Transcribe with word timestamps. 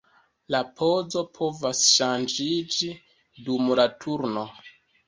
La 0.53 0.61
pozo 0.79 1.23
povas 1.39 1.83
ŝanĝiĝi 1.91 2.91
dum 3.47 3.73
la 3.83 3.91
turno. 4.05 4.51